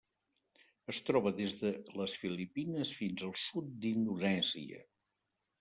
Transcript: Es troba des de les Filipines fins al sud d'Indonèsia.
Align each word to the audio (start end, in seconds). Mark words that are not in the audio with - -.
Es 0.93 1.01
troba 1.09 1.31
des 1.41 1.53
de 1.59 1.71
les 2.01 2.17
Filipines 2.23 2.95
fins 3.03 3.23
al 3.29 3.37
sud 3.45 3.71
d'Indonèsia. 3.85 4.83